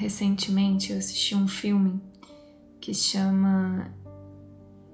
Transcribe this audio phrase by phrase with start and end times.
[0.00, 2.00] recentemente eu assisti um filme
[2.80, 3.94] que chama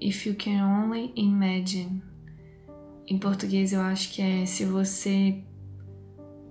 [0.01, 2.03] If You Can Only Imagine.
[3.07, 5.45] Em português eu acho que é Se Você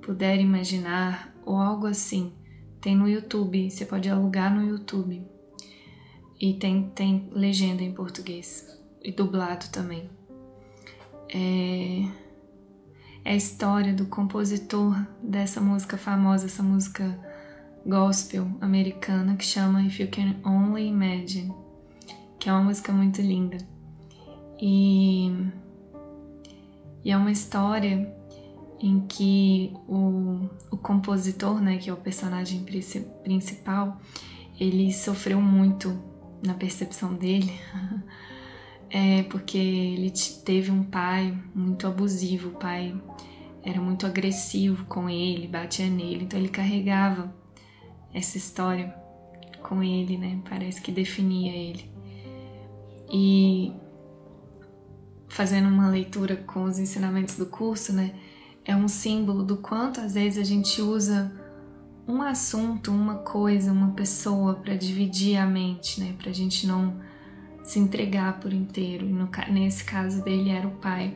[0.02, 2.31] Puder Imaginar ou algo assim.
[2.79, 5.28] Tem no YouTube, você pode alugar no YouTube.
[6.40, 10.10] E tem, tem legenda em português e dublado também.
[11.28, 12.06] É,
[13.26, 17.34] é a história do compositor dessa música famosa, essa música
[17.86, 21.53] gospel americana que chama If You Can Only Imagine,
[22.39, 23.57] que é uma música muito linda.
[24.59, 25.30] E,
[27.03, 28.12] e é uma história
[28.79, 32.66] em que o, o compositor, né, que é o personagem
[33.23, 33.99] principal,
[34.59, 35.98] ele sofreu muito
[36.43, 37.54] na percepção dele,
[38.90, 40.12] é porque ele
[40.43, 42.95] teve um pai muito abusivo, o pai
[43.63, 47.34] era muito agressivo com ele, batia nele, então ele carregava
[48.15, 48.95] essa história
[49.61, 50.39] com ele, né?
[50.49, 51.89] Parece que definia ele.
[53.12, 53.73] E
[55.27, 58.15] fazendo uma leitura com os ensinamentos do curso, né?
[58.63, 61.31] É um símbolo do quanto às vezes a gente usa
[62.07, 66.16] um assunto, uma coisa, uma pessoa para dividir a mente, né?
[66.18, 66.95] Para a gente não
[67.64, 69.06] se entregar por inteiro.
[69.06, 71.14] No, nesse caso dele era o pai.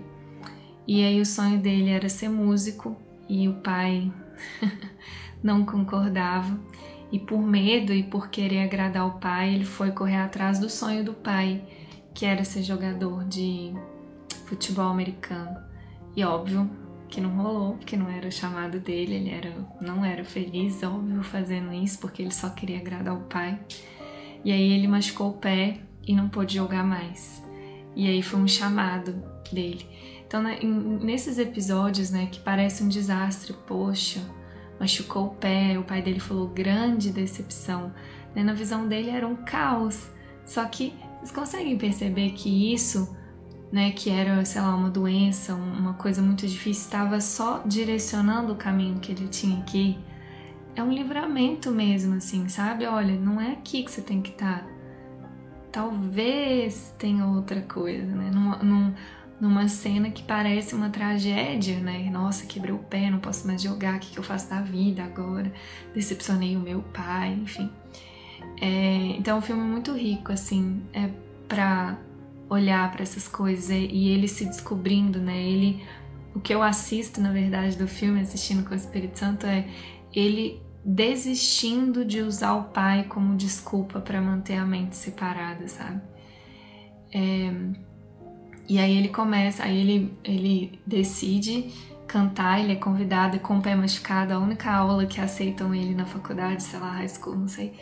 [0.85, 2.97] E aí o sonho dele era ser músico
[3.29, 4.11] e o pai
[5.43, 6.59] não concordava.
[7.11, 11.03] E por medo e por querer agradar o pai, ele foi correr atrás do sonho
[11.03, 11.63] do pai,
[12.13, 13.73] que era ser jogador de
[14.45, 15.57] futebol americano.
[16.15, 16.69] E óbvio,
[17.07, 21.23] que não rolou, que não era o chamado dele, ele era, não era feliz, óbvio,
[21.23, 23.59] fazendo isso, porque ele só queria agradar o pai.
[24.45, 27.43] E aí ele machucou o pé e não pôde jogar mais.
[27.95, 29.85] E aí foi um chamado dele.
[30.25, 34.21] Então, né, nesses episódios, né, que parece um desastre, poxa,
[34.79, 37.93] machucou o pé, o pai dele falou grande decepção.
[38.35, 40.09] Né, na visão dele era um caos.
[40.45, 43.15] Só que vocês conseguem perceber que isso
[43.71, 48.55] né, que era, sei lá, uma doença, uma coisa muito difícil, estava só direcionando o
[48.55, 49.97] caminho que ele tinha ir.
[50.75, 52.85] É um livramento mesmo, assim, sabe?
[52.85, 54.63] Olha, não é aqui que você tem que estar.
[54.63, 54.79] Tá.
[55.71, 58.31] Talvez tenha outra coisa, né?
[58.63, 58.93] Num,
[59.39, 62.09] numa cena que parece uma tragédia, né?
[62.11, 65.51] Nossa, quebrei o pé, não posso mais jogar, o que, eu faço da vida agora?
[65.93, 67.71] Decepcionei o meu pai, enfim.
[68.61, 71.09] É, então, é um filme muito rico, assim, é
[71.47, 71.97] pra
[72.49, 75.41] olhar para essas coisas e ele se descobrindo, né?
[75.41, 75.83] Ele
[76.33, 79.67] o que eu assisto, na verdade, do filme, assistindo com o Espírito Santo, é
[80.13, 86.01] ele desistindo de usar o pai como desculpa para manter a mente separada, sabe?
[87.13, 87.51] É,
[88.69, 91.73] e aí ele começa, aí ele, ele decide
[92.07, 96.05] cantar, ele é convidado com o pé machucado, a única aula que aceitam ele na
[96.05, 97.73] faculdade, sei lá, high school, não sei,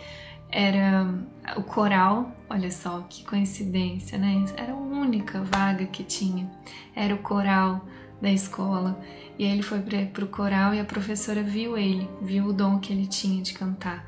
[0.49, 1.13] era
[1.57, 4.45] o coral, olha só que coincidência, né?
[4.55, 6.49] Era a única vaga que tinha,
[6.95, 7.85] era o coral
[8.21, 8.99] da escola.
[9.37, 12.79] E aí ele foi para o coral e a professora viu ele, viu o dom
[12.79, 14.05] que ele tinha de cantar.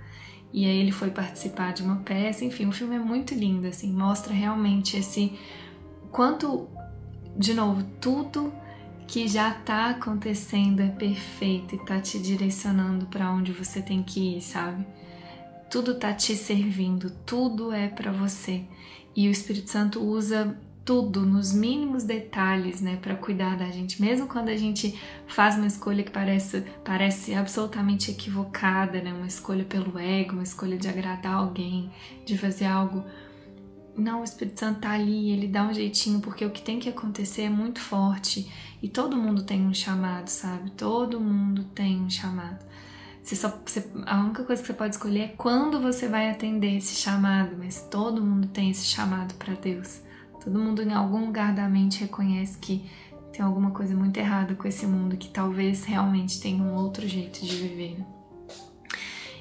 [0.51, 3.91] E aí ele foi participar de uma peça, enfim, o filme é muito lindo, assim,
[3.93, 5.37] mostra realmente esse
[6.11, 6.67] quanto,
[7.35, 8.53] de novo, tudo
[9.07, 14.37] que já está acontecendo é perfeito e está te direcionando para onde você tem que
[14.37, 14.85] ir, sabe?
[15.69, 18.63] tudo tá te servindo, tudo é para você.
[19.15, 24.25] E o Espírito Santo usa tudo nos mínimos detalhes, né, para cuidar da gente, mesmo
[24.25, 29.99] quando a gente faz uma escolha que parece parece absolutamente equivocada, né, uma escolha pelo
[29.99, 31.91] ego, uma escolha de agradar alguém,
[32.25, 33.03] de fazer algo.
[33.99, 36.87] Não, o Espírito Santo tá ali, ele dá um jeitinho, porque o que tem que
[36.87, 38.49] acontecer é muito forte
[38.81, 40.71] e todo mundo tem um chamado, sabe?
[40.71, 42.65] Todo mundo tem um chamado.
[43.21, 46.77] Você só, você, a única coisa que você pode escolher é quando você vai atender
[46.77, 50.01] esse chamado, mas todo mundo tem esse chamado para Deus.
[50.41, 52.89] Todo mundo em algum lugar da mente reconhece que
[53.33, 57.45] tem alguma coisa muito errada com esse mundo, que talvez realmente tenha um outro jeito
[57.45, 58.18] de viver.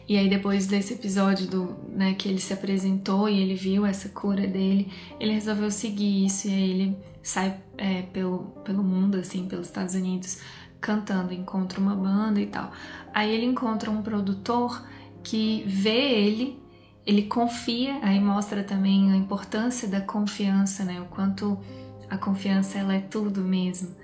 [0.09, 4.09] E aí depois desse episódio do, né, que ele se apresentou e ele viu essa
[4.09, 4.91] cura dele,
[5.21, 9.95] ele resolveu seguir isso e aí ele sai é, pelo, pelo mundo, assim, pelos Estados
[9.95, 10.39] Unidos,
[10.81, 12.73] cantando, encontra uma banda e tal.
[13.13, 14.83] Aí ele encontra um produtor
[15.23, 16.59] que vê ele,
[17.05, 21.03] ele confia, aí mostra também a importância da confiança, né?
[21.03, 21.59] O quanto
[22.09, 23.95] a confiança ela é tudo mesmo.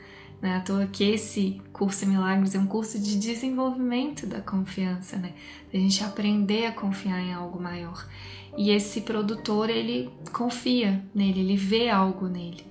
[0.44, 5.16] Não é à toa que esse curso Milagres é um curso de desenvolvimento da confiança,
[5.16, 5.32] né?
[5.72, 8.06] A gente aprender a confiar em algo maior.
[8.54, 12.62] E esse produtor, ele confia nele, ele vê algo nele,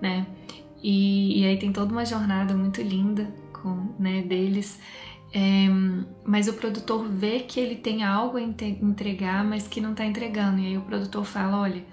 [0.00, 0.24] né?
[0.80, 4.78] E, e aí tem toda uma jornada muito linda com, né, deles
[5.34, 5.66] É,
[6.24, 10.60] mas o produtor vê que ele tem algo a entregar, mas que não está entregando.
[10.60, 11.84] E aí o produtor fala: olha,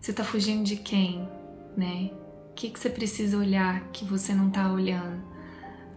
[0.00, 1.26] você está fugindo de quem,
[1.76, 2.10] né?
[2.56, 5.22] Que, que você precisa olhar que você não está olhando?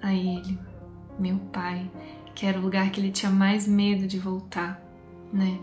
[0.01, 0.59] Aí ele,
[1.17, 1.89] meu pai,
[2.35, 4.81] que era o lugar que ele tinha mais medo de voltar,
[5.31, 5.57] né?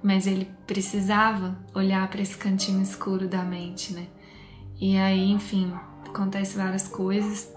[0.00, 4.06] Mas ele precisava olhar para esse cantinho escuro da mente, né?
[4.80, 5.72] E aí, enfim,
[6.06, 7.52] acontece várias coisas.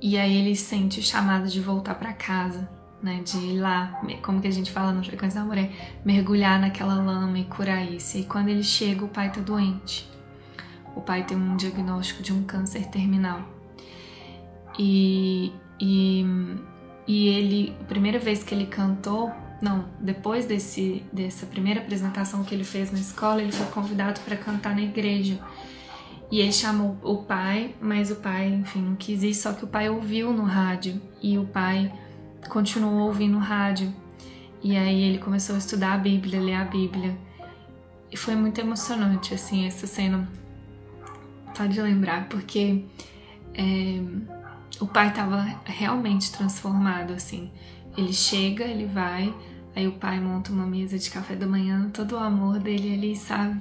[0.00, 2.68] E aí ele sente o chamado de voltar para casa,
[3.00, 3.22] né?
[3.24, 5.70] De ir lá, como que a gente fala no Frequência da Mulher,
[6.04, 8.18] mergulhar naquela lama e curar isso.
[8.18, 10.11] E quando ele chega, o pai tá doente.
[10.94, 13.42] O pai tem um diagnóstico de um câncer terminal.
[14.78, 16.24] E, e
[17.06, 22.54] e ele, a primeira vez que ele cantou, não, depois desse, dessa primeira apresentação que
[22.54, 25.38] ele fez na escola, ele foi convidado para cantar na igreja.
[26.30, 29.68] E ele chamou o pai, mas o pai, enfim, não quis ir, só que o
[29.68, 31.92] pai ouviu no rádio e o pai
[32.48, 33.92] continuou ouvindo o rádio.
[34.62, 37.16] E aí ele começou a estudar a Bíblia, ler a Bíblia.
[38.10, 40.28] E foi muito emocionante, assim, essa cena.
[41.56, 42.84] Pode lembrar, porque
[43.54, 44.00] é,
[44.80, 47.50] o pai estava realmente transformado, assim.
[47.96, 49.32] Ele chega, ele vai,
[49.76, 53.16] aí o pai monta uma mesa de café da manhã, todo o amor dele ali,
[53.16, 53.60] sabe?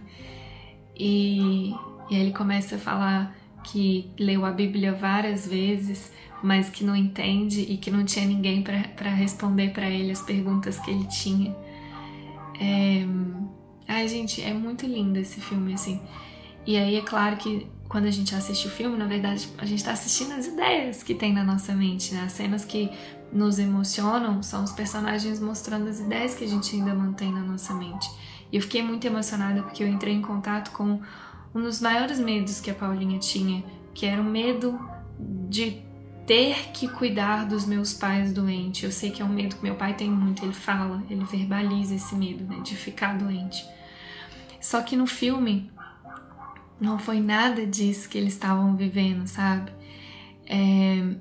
[0.95, 1.71] E,
[2.09, 6.11] e aí ele começa a falar que leu a Bíblia várias vezes,
[6.41, 10.79] mas que não entende e que não tinha ninguém para responder para ele as perguntas
[10.79, 11.55] que ele tinha.
[12.59, 13.05] É...
[13.87, 16.01] Ai, gente, é muito lindo esse filme, assim.
[16.65, 19.79] E aí é claro que quando a gente assiste o filme, na verdade, a gente
[19.79, 22.23] está assistindo as ideias que tem na nossa mente, né?
[22.25, 22.89] As cenas que
[23.33, 27.73] nos emocionam são os personagens mostrando as ideias que a gente ainda mantém na nossa
[27.73, 28.09] mente.
[28.49, 31.01] E eu fiquei muito emocionada porque eu entrei em contato com
[31.53, 33.61] um dos maiores medos que a Paulinha tinha,
[33.93, 34.79] que era o medo
[35.49, 35.83] de
[36.25, 38.83] ter que cuidar dos meus pais doentes.
[38.83, 41.93] Eu sei que é um medo que meu pai tem muito, ele fala, ele verbaliza
[41.93, 43.65] esse medo, né, de ficar doente.
[44.61, 45.69] Só que no filme
[46.81, 49.71] não foi nada disso que eles estavam vivendo, sabe?
[50.47, 51.15] É,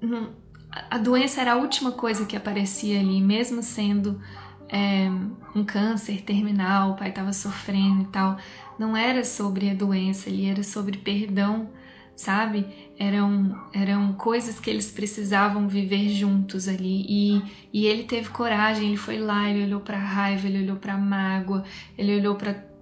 [0.00, 0.34] não,
[0.70, 4.20] a doença era a última coisa que aparecia ali, mesmo sendo
[4.68, 5.08] é,
[5.54, 8.36] um câncer terminal, o pai estava sofrendo e tal.
[8.78, 11.70] Não era sobre a doença ali, era sobre perdão,
[12.14, 12.66] sabe?
[12.98, 17.06] Eram, eram coisas que eles precisavam viver juntos ali.
[17.08, 17.42] E,
[17.72, 20.92] e ele teve coragem, ele foi lá, ele olhou para a raiva, ele olhou para
[20.92, 21.64] a mágoa,
[21.96, 22.75] ele olhou para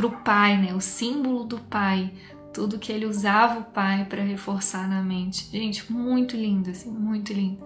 [0.00, 0.72] para o pai, né?
[0.72, 2.10] O símbolo do pai,
[2.54, 5.46] tudo que ele usava o pai para reforçar na mente.
[5.52, 7.62] Gente, muito lindo, assim, muito lindo.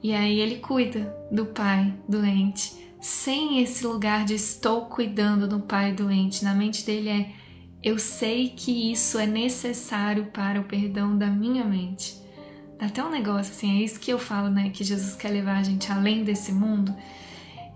[0.00, 5.92] E aí ele cuida do pai doente, sem esse lugar de estou cuidando do pai
[5.92, 6.44] doente.
[6.44, 7.32] Na mente dele é
[7.82, 12.14] eu sei que isso é necessário para o perdão da minha mente.
[12.78, 14.70] Dá até um negócio assim, é isso que eu falo, né?
[14.70, 16.94] Que Jesus quer levar a gente além desse mundo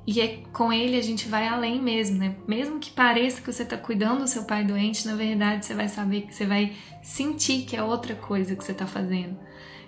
[0.07, 2.35] e é, com ele a gente vai além mesmo, né?
[2.47, 5.89] Mesmo que pareça que você está cuidando do seu pai doente, na verdade você vai
[5.89, 6.73] saber que você vai
[7.03, 9.39] sentir que é outra coisa que você está fazendo.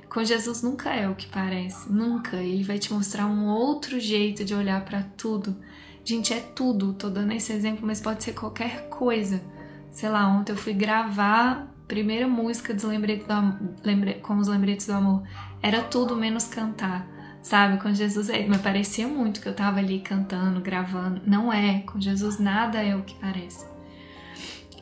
[0.08, 2.36] Com Jesus nunca é o que parece, nunca.
[2.36, 5.56] Ele vai te mostrar um outro jeito de olhar para tudo.
[6.04, 6.92] Gente, é tudo.
[6.92, 9.42] Tô dando esse exemplo, mas pode ser qualquer coisa.
[9.90, 14.86] Sei lá, ontem eu fui gravar a primeira música dos lembretes do, com os lembretes
[14.86, 15.24] do amor.
[15.60, 17.13] Era tudo menos cantar
[17.44, 17.80] sabe?
[17.80, 21.20] Com Jesus é, me parecia muito que eu tava ali cantando, gravando.
[21.26, 23.66] Não é, com Jesus nada é o que parece.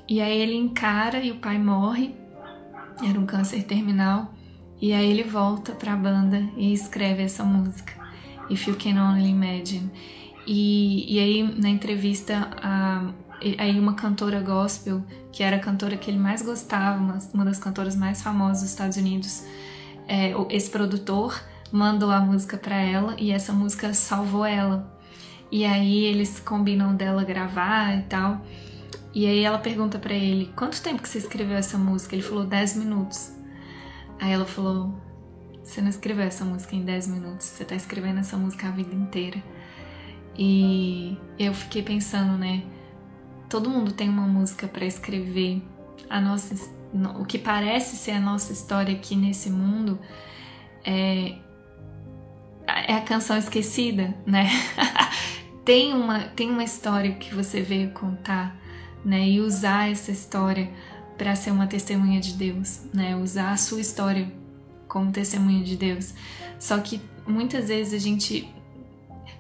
[0.09, 2.15] E aí ele encara e o pai morre,
[3.05, 4.33] era um câncer terminal,
[4.81, 7.93] e aí ele volta para a banda e escreve essa música,
[8.49, 9.91] If You Can Only Imagine.
[10.47, 13.11] E, e aí na entrevista, a,
[13.59, 15.03] aí uma cantora gospel,
[15.33, 18.71] que era a cantora que ele mais gostava, uma, uma das cantoras mais famosas dos
[18.71, 19.45] Estados Unidos,
[20.07, 21.43] é, esse produtor
[21.73, 24.93] mandou a música para ela e essa música salvou ela.
[25.51, 28.43] E aí eles combinam dela gravar e tal.
[29.15, 32.45] E aí ela pergunta para ele: "Quanto tempo que você escreveu essa música?" Ele falou:
[32.45, 33.33] "10 minutos".
[34.21, 34.95] Aí ela falou:
[35.65, 38.95] "Você não escreveu essa música em 10 minutos, você tá escrevendo essa música a vida
[38.95, 39.43] inteira".
[40.37, 42.63] E eu fiquei pensando, né?
[43.49, 45.63] Todo mundo tem uma música para escrever.
[46.09, 46.55] A nossa
[47.19, 49.99] o que parece ser a nossa história aqui nesse mundo
[50.85, 51.37] é,
[52.87, 54.49] é a canção esquecida, né?
[55.65, 58.57] tem, uma, tem uma história que você veio contar,
[59.05, 59.29] né?
[59.29, 60.71] E usar essa história
[61.17, 63.17] para ser uma testemunha de Deus, né?
[63.17, 64.31] Usar a sua história
[64.89, 66.15] como testemunha de Deus.
[66.59, 68.49] Só que muitas vezes a gente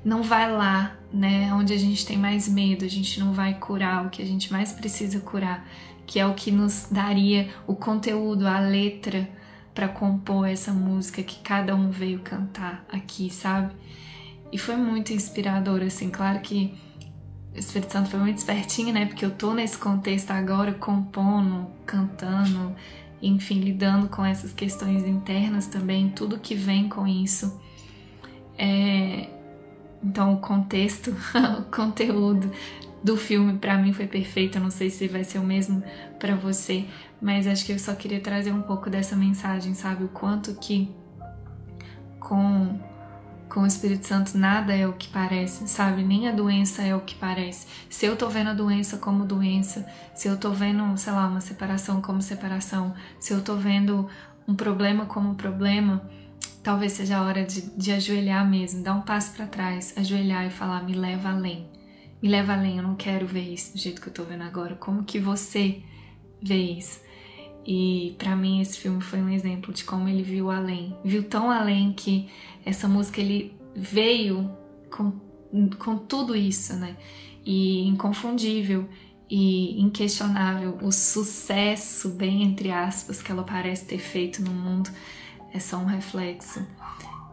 [0.05, 1.53] não vai lá, né?
[1.55, 4.53] Onde a gente tem mais medo, a gente não vai curar o que a gente
[4.53, 5.67] mais precisa curar,
[6.07, 9.29] que é o que nos daria o conteúdo, a letra
[9.75, 13.75] para compor essa música que cada um veio cantar aqui, sabe?
[14.53, 16.75] E foi muito inspirador, assim, claro que
[17.55, 19.07] o Espírito Santo foi muito espertinho, né?
[19.07, 22.75] Porque eu tô nesse contexto agora, compondo, cantando,
[23.21, 27.61] enfim, lidando com essas questões internas também, tudo que vem com isso.
[28.59, 29.29] É...
[30.03, 31.15] Então, o contexto,
[31.59, 32.51] o conteúdo
[33.03, 34.59] do filme para mim foi perfeito.
[34.59, 35.83] Eu não sei se vai ser o mesmo
[36.19, 36.85] para você,
[37.23, 40.03] mas acho que eu só queria trazer um pouco dessa mensagem, sabe?
[40.03, 40.93] O quanto que
[42.19, 42.79] com
[43.49, 46.03] com o Espírito Santo nada é o que parece, sabe?
[46.03, 47.67] Nem a doença é o que parece.
[47.91, 51.43] Se eu tô vendo a doença como doença, se eu tô vendo, sei lá, uma
[51.43, 54.09] separação como separação, se eu tô vendo
[54.49, 56.03] um problema como problema,
[56.63, 60.51] talvez seja a hora de, de ajoelhar mesmo, dar um passo para trás, ajoelhar e
[60.51, 61.71] falar: me leva além.
[62.23, 64.77] Me leva além, eu não quero ver isso do jeito que eu tô vendo agora.
[64.77, 65.83] Como que você
[66.43, 67.12] vê isso?
[67.65, 70.97] E para mim esse filme foi um exemplo de como ele viu além.
[71.05, 72.29] Viu tão além que
[72.65, 74.51] essa música ele veio
[74.91, 75.13] com,
[75.79, 76.97] com tudo isso, né?
[77.45, 78.89] E inconfundível
[79.31, 84.91] e inquestionável o sucesso, bem entre aspas, que ela parece ter feito no mundo
[85.53, 86.67] é só um reflexo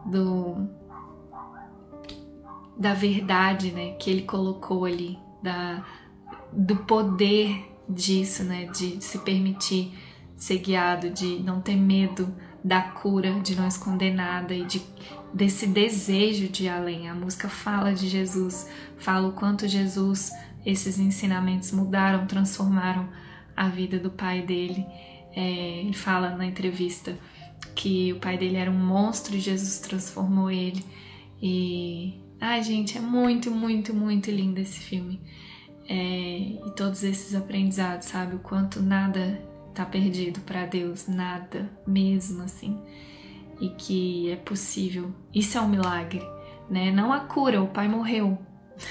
[0.06, 0.68] do
[2.76, 5.84] da verdade, né, que ele colocou ali, da
[6.50, 9.92] do poder disso, né, de se permitir
[10.40, 14.82] ser guiado, de não ter medo da cura, de não esconder nada e de,
[15.34, 17.10] desse desejo de ir além.
[17.10, 18.66] A música fala de Jesus,
[18.96, 20.32] fala o quanto Jesus,
[20.64, 23.06] esses ensinamentos mudaram, transformaram
[23.54, 24.86] a vida do pai dele.
[25.36, 27.16] É, ele fala na entrevista
[27.74, 30.82] que o pai dele era um monstro e Jesus transformou ele.
[31.40, 32.18] E.
[32.40, 35.20] Ai, gente, é muito, muito, muito lindo esse filme.
[35.86, 38.36] É, e todos esses aprendizados, sabe?
[38.36, 42.78] O quanto nada tá perdido para Deus, nada mesmo assim.
[43.60, 45.12] E que é possível.
[45.34, 46.22] Isso é um milagre,
[46.68, 46.90] né?
[46.90, 48.38] Não a cura, o pai morreu.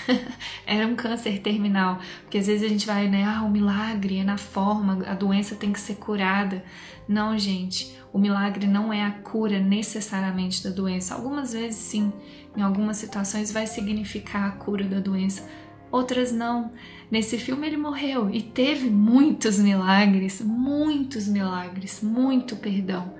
[0.65, 4.23] Era um câncer terminal, porque às vezes a gente vai, né, ah, o milagre é
[4.23, 6.63] na forma, a doença tem que ser curada.
[7.07, 11.15] Não, gente, o milagre não é a cura necessariamente da doença.
[11.15, 12.13] Algumas vezes sim,
[12.55, 15.47] em algumas situações vai significar a cura da doença,
[15.91, 16.71] outras não.
[17.11, 23.13] Nesse filme ele morreu e teve muitos milagres, muitos milagres, muito perdão,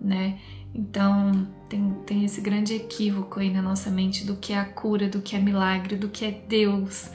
[0.00, 0.38] né?
[0.74, 5.08] Então tem, tem esse grande equívoco aí na nossa mente do que é a cura,
[5.08, 7.10] do que é milagre, do que é Deus,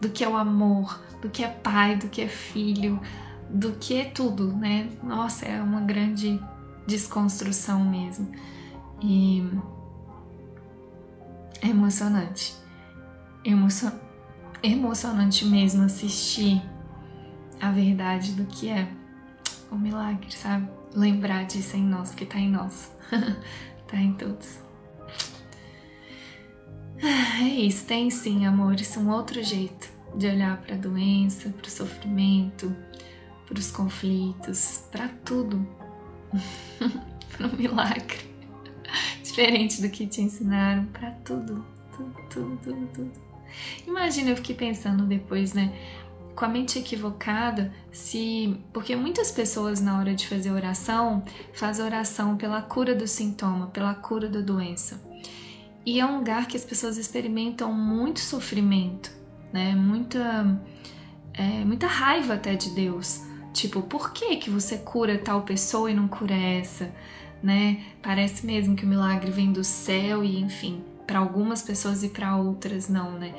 [0.00, 3.00] do que é o amor, do que é pai, do que é filho,
[3.48, 4.88] do que é tudo, né?
[5.02, 6.40] Nossa, é uma grande
[6.86, 8.30] desconstrução mesmo.
[9.02, 9.48] E
[11.62, 12.54] é emocionante.
[13.44, 14.09] Emocionante
[14.62, 16.62] emocionante mesmo assistir
[17.60, 18.88] a verdade do que é
[19.70, 20.68] o milagre, sabe?
[20.94, 22.92] Lembrar disso em nós, porque tá em nós,
[23.86, 24.58] tá em todos.
[27.02, 31.70] É isso, tem sim, amores, um outro jeito de olhar para a doença, para o
[31.70, 32.74] sofrimento,
[33.46, 35.66] para os conflitos, para tudo,
[37.36, 38.18] para o milagre,
[39.22, 41.64] diferente do que te ensinaram, para tudo,
[41.96, 43.29] tudo, tudo, tudo, tudo.
[43.86, 45.72] Imagina, eu fiquei pensando depois, né?
[46.34, 48.58] Com a mente equivocada, se.
[48.72, 53.94] Porque muitas pessoas, na hora de fazer oração, fazem oração pela cura do sintoma, pela
[53.94, 55.00] cura da doença.
[55.84, 59.10] E é um lugar que as pessoas experimentam muito sofrimento,
[59.52, 59.74] né?
[59.74, 60.60] Muita,
[61.34, 63.22] é, muita raiva até de Deus.
[63.52, 66.94] Tipo, por que que você cura tal pessoa e não cura essa?
[67.42, 67.84] Né?
[68.02, 72.36] Parece mesmo que o milagre vem do céu e, enfim, para algumas pessoas e para
[72.36, 73.34] outras não, né?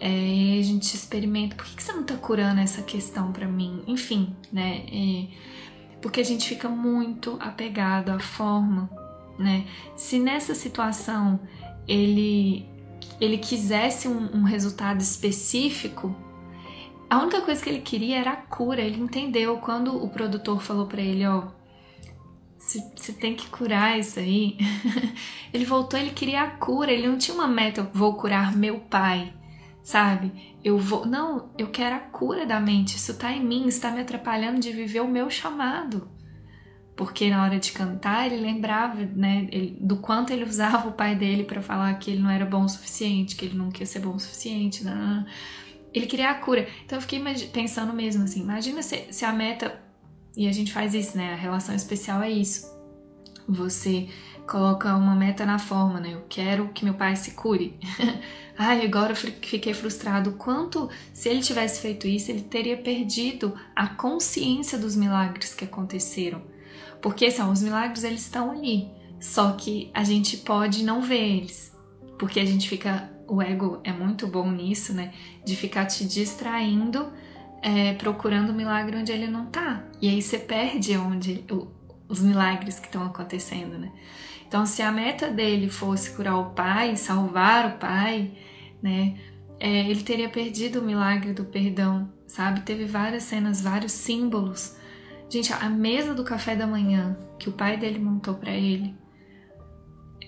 [0.00, 3.84] É, a gente experimenta, por que, que você não tá curando essa questão para mim?
[3.86, 4.84] Enfim, né?
[4.92, 5.26] É,
[6.00, 8.90] porque a gente fica muito apegado à forma,
[9.38, 9.64] né?
[9.94, 11.38] Se nessa situação
[11.86, 12.68] ele
[13.20, 16.12] ele quisesse um, um resultado específico,
[17.08, 18.80] a única coisa que ele queria era a cura.
[18.80, 21.44] Ele entendeu quando o produtor falou para ele, ó,
[22.62, 24.56] você tem que curar isso aí.
[25.52, 29.34] ele voltou, ele queria a cura, ele não tinha uma meta, vou curar meu pai,
[29.82, 30.54] sabe?
[30.62, 32.96] Eu vou, não, eu quero a cura da mente.
[32.96, 36.08] Isso tá em mim, está me atrapalhando de viver o meu chamado.
[36.94, 41.16] Porque na hora de cantar, ele lembrava, né, ele, do quanto ele usava o pai
[41.16, 43.98] dele para falar que ele não era bom o suficiente, que ele não queria ser
[43.98, 45.26] bom o suficiente, não, não, não.
[45.92, 46.68] ele queria a cura.
[46.84, 47.20] Então eu fiquei
[47.52, 49.81] pensando mesmo assim, imagina se, se a meta
[50.36, 51.32] e a gente faz isso, né?
[51.32, 52.70] A relação especial é isso.
[53.48, 54.08] Você
[54.46, 56.14] coloca uma meta na forma, né?
[56.14, 57.78] Eu quero que meu pai se cure.
[58.56, 60.32] Ai, agora eu fiquei frustrado.
[60.32, 66.42] Quanto se ele tivesse feito isso, ele teria perdido a consciência dos milagres que aconteceram.
[67.00, 68.90] Porque são os milagres, eles estão ali.
[69.20, 71.76] Só que a gente pode não ver eles.
[72.18, 73.10] Porque a gente fica.
[73.28, 75.14] O ego é muito bom nisso, né?
[75.44, 77.10] De ficar te distraindo,
[77.62, 79.84] é, procurando o milagre onde ele não tá.
[80.00, 81.44] E aí você perde onde
[82.08, 83.92] os milagres que estão acontecendo, né?
[84.46, 88.32] Então, se a meta dele fosse curar o pai, salvar o pai,
[88.82, 89.16] né?
[89.58, 92.60] É, ele teria perdido o milagre do perdão, sabe?
[92.62, 94.76] Teve várias cenas, vários símbolos.
[95.30, 98.94] Gente, a mesa do café da manhã que o pai dele montou para ele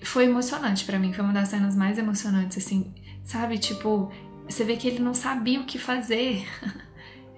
[0.03, 1.11] foi emocionante para mim.
[1.11, 3.57] Foi uma das cenas mais emocionantes, assim, sabe?
[3.57, 4.09] Tipo,
[4.47, 6.47] você vê que ele não sabia o que fazer.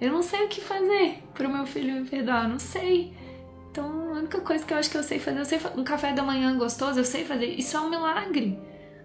[0.00, 3.12] Eu não sei o que fazer pro meu filho me perdoar, não sei.
[3.70, 6.12] Então, a única coisa que eu acho que eu sei fazer, eu sei um café
[6.12, 7.46] da manhã gostoso, eu sei fazer.
[7.46, 8.58] Isso é um milagre.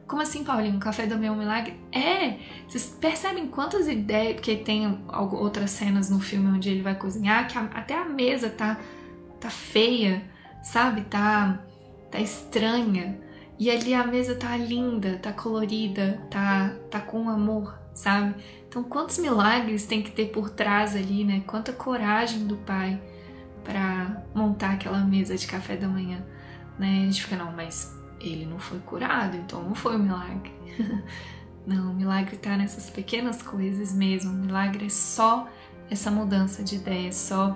[0.08, 0.76] Como assim, Paulinho?
[0.76, 1.76] Um café da manhã é um milagre?
[1.92, 2.38] É!
[2.68, 7.58] Vocês percebem quantas ideias, porque tem outras cenas no filme onde ele vai cozinhar, que
[7.58, 8.80] até a mesa tá,
[9.40, 10.24] tá feia,
[10.62, 11.02] sabe?
[11.04, 11.60] Tá,
[12.12, 13.20] tá estranha.
[13.58, 18.36] E ali a mesa tá linda, tá colorida, tá, tá com amor, sabe?
[18.74, 21.44] Então, quantos milagres tem que ter por trás ali, né?
[21.46, 23.00] Quanta coragem do pai
[23.64, 26.26] para montar aquela mesa de café da manhã,
[26.80, 27.02] né?
[27.04, 30.52] A gente fica, não, mas ele não foi curado, então não foi um milagre.
[31.68, 34.32] não, o milagre tá nessas pequenas coisas mesmo.
[34.32, 35.48] O milagre é só
[35.88, 37.56] essa mudança de ideia, só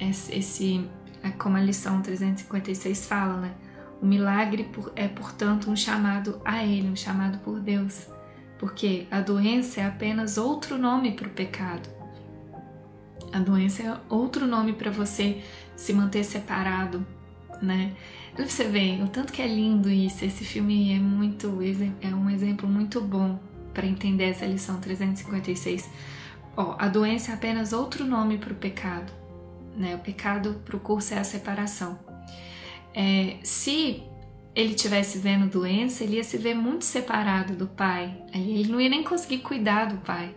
[0.00, 0.88] esse,
[1.22, 3.54] é como a lição 356 fala, né?
[4.00, 8.08] O milagre é, portanto, um chamado a Ele, um chamado por Deus,
[8.58, 11.88] porque a doença é apenas outro nome para o pecado.
[13.32, 15.42] A doença é outro nome para você
[15.76, 17.06] se manter separado,
[17.62, 17.92] né?
[18.36, 20.24] Você vê o tanto que é lindo isso.
[20.24, 21.58] Esse filme é muito
[22.00, 23.38] é um exemplo muito bom
[23.74, 25.90] para entender essa lição 356.
[26.56, 29.12] Ó, a doença é apenas outro nome para o pecado,
[29.76, 29.94] né?
[29.94, 31.98] O pecado para o curso é a separação.
[32.94, 34.02] É, se
[34.58, 38.16] ele tivesse vendo doença, ele ia se ver muito separado do pai.
[38.34, 40.34] Ele não ia nem conseguir cuidar do pai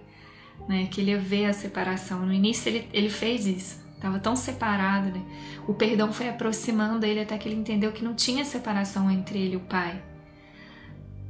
[0.68, 0.88] né?
[0.90, 2.26] Que ele ia ver a separação.
[2.26, 5.22] No início ele, ele fez isso, estava tão separado, né?
[5.68, 9.54] O perdão foi aproximando ele até que ele entendeu que não tinha separação entre ele
[9.54, 10.02] e o Pai.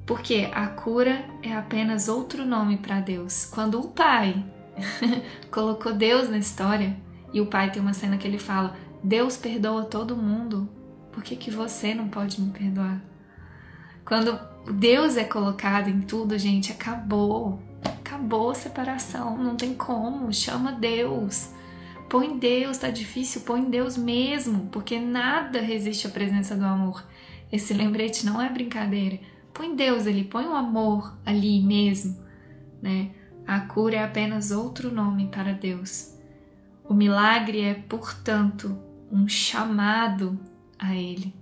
[0.05, 3.45] Porque a cura é apenas outro nome para Deus.
[3.45, 4.43] Quando o Pai
[5.51, 6.95] colocou Deus na história,
[7.33, 10.69] e o Pai tem uma cena que ele fala: Deus perdoa todo mundo,
[11.11, 13.01] por que, que você não pode me perdoar?
[14.05, 14.39] Quando
[14.73, 17.59] Deus é colocado em tudo, gente, acabou
[18.11, 21.49] acabou a separação, não tem como, chama Deus.
[22.09, 27.03] Põe Deus, tá difícil, põe Deus mesmo, porque nada resiste à presença do amor.
[27.51, 29.17] Esse lembrete não é brincadeira.
[29.53, 32.17] Põe Deus ali, põe o amor ali mesmo,
[32.81, 33.11] né?
[33.47, 36.13] A cura é apenas outro nome para Deus.
[36.83, 38.77] O milagre é, portanto,
[39.11, 40.37] um chamado
[40.81, 41.33] a Ele.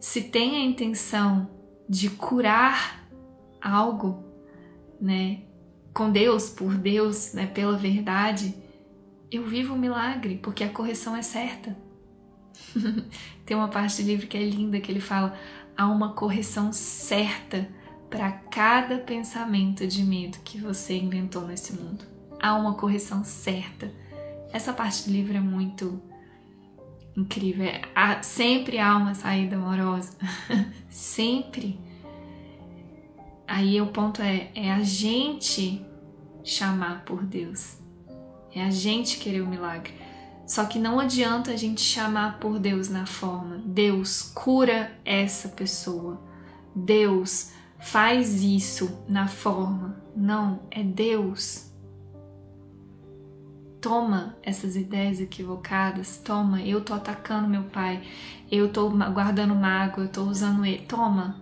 [0.00, 1.48] Se tem a intenção
[1.86, 3.06] de curar
[3.60, 4.24] algo,
[5.00, 5.42] né,
[5.92, 8.54] com Deus, por Deus, né, pela verdade,
[9.30, 11.76] eu vivo o um milagre, porque a correção é certa.
[13.44, 15.36] Tem uma parte do livro que é linda que ele fala:
[15.76, 17.68] há uma correção certa
[18.08, 22.04] para cada pensamento de medo que você inventou nesse mundo.
[22.40, 23.92] Há uma correção certa.
[24.52, 26.00] Essa parte do livro é muito
[27.16, 27.66] incrível.
[27.94, 30.16] Há, sempre há uma saída amorosa.
[30.90, 31.78] sempre.
[33.46, 35.84] Aí o ponto é, é a gente
[36.44, 37.78] chamar por Deus.
[38.54, 39.94] É a gente querer o milagre.
[40.46, 43.60] Só que não adianta a gente chamar por Deus na forma.
[43.64, 46.20] Deus cura essa pessoa.
[46.74, 49.96] Deus faz isso na forma.
[50.14, 51.70] Não, é Deus.
[53.86, 58.02] Toma essas ideias equivocadas, toma, eu tô atacando meu pai,
[58.50, 60.82] eu tô guardando mágoa, eu tô usando ele.
[60.82, 61.40] Toma,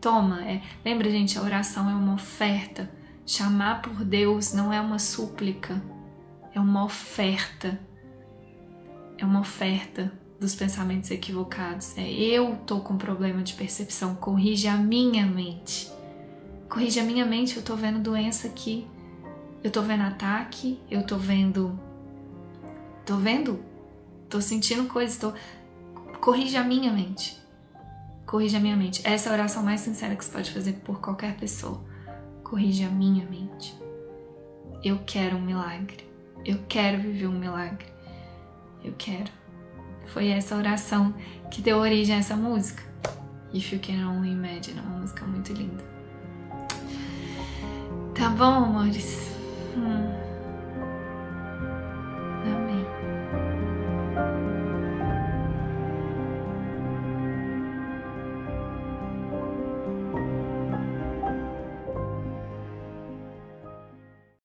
[0.00, 2.88] Toma, é, lembra, gente, a oração é uma oferta.
[3.26, 5.82] Chamar por Deus não é uma súplica,
[6.54, 7.80] é uma oferta.
[9.18, 11.98] É uma oferta dos pensamentos equivocados.
[11.98, 15.90] É eu tô com problema de percepção, corrige a minha mente.
[16.68, 18.86] Corrige a minha mente, eu tô vendo doença aqui.
[19.62, 21.78] Eu tô vendo ataque, eu tô vendo
[23.04, 23.60] tô vendo,
[24.28, 25.32] tô sentindo coisas, tô
[26.56, 27.42] a minha mente
[28.32, 29.06] corrija a minha mente.
[29.06, 31.84] Essa é a oração mais sincera que você pode fazer por qualquer pessoa.
[32.42, 33.76] Corrija a minha mente.
[34.82, 36.10] Eu quero um milagre.
[36.42, 37.86] Eu quero viver um milagre.
[38.82, 39.30] Eu quero.
[40.06, 41.14] Foi essa oração
[41.50, 42.82] que deu origem a essa música.
[43.52, 45.84] If You Can Only Imagine, uma música muito linda.
[48.14, 49.31] Tá bom, amores?
[49.74, 50.21] 嗯。